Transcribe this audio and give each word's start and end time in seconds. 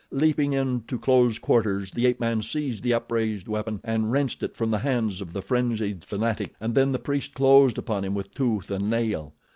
Leaping 0.09 0.51
in 0.53 0.81
to 0.87 0.97
close 0.97 1.37
quarters 1.37 1.91
the 1.91 2.07
ape 2.07 2.19
man 2.19 2.41
seized 2.41 2.81
the 2.81 2.91
upraised 2.91 3.47
weapon 3.47 3.79
and 3.83 4.11
wrenched 4.11 4.41
it 4.41 4.57
from 4.57 4.71
the 4.71 4.79
hands 4.79 5.21
of 5.21 5.31
the 5.31 5.43
frenzied 5.43 6.03
fanatic 6.03 6.55
and 6.59 6.73
then 6.73 6.91
the 6.91 6.97
priest 6.97 7.35
closed 7.35 7.77
upon 7.77 8.03
him 8.03 8.15
with 8.15 8.33
tooth 8.33 8.71
and 8.71 8.89
nail. 8.89 9.31